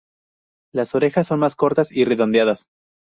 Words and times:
Las 0.73 0.95
orejas 0.95 1.27
son 1.27 1.37
más 1.41 1.55
cortas 1.55 1.91
y 1.91 2.05
redondeadas. 2.05 2.65